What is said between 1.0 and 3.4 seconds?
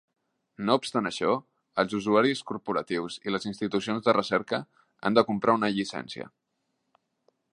això, els usuaris corporatius i